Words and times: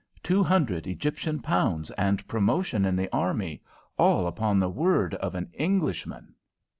"Two 0.23 0.41
hundred 0.43 0.87
Egyptian 0.87 1.41
pounds 1.43 1.91
and 1.91 2.27
promotion 2.27 2.85
in 2.85 2.95
the 2.95 3.07
army, 3.15 3.61
all 3.99 4.25
upon 4.25 4.57
the 4.59 4.67
word 4.67 5.13
of 5.13 5.35
an 5.35 5.51
Englishman." 5.53 6.33